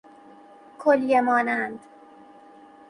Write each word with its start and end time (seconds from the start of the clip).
کلیه 0.79 1.21
مانند 1.21 1.79